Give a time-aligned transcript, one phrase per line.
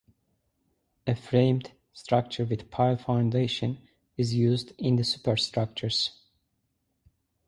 [1.05, 6.19] A framed structure with pile foundation is used in the superstructures.